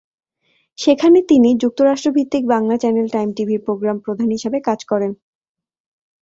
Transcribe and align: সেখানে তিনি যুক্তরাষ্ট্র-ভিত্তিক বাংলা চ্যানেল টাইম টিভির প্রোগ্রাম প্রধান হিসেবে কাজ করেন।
সেখানে 0.77 1.19
তিনি 1.29 1.49
যুক্তরাষ্ট্র-ভিত্তিক 1.63 2.43
বাংলা 2.45 2.75
চ্যানেল 2.77 3.07
টাইম 3.09 3.29
টিভির 3.37 3.61
প্রোগ্রাম 3.65 3.97
প্রধান 3.99 4.27
হিসেবে 4.31 4.57
কাজ 4.67 4.79
করেন। 4.85 5.11